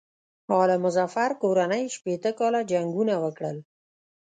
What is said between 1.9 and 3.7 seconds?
شپېته کاله جنګونه وکړل.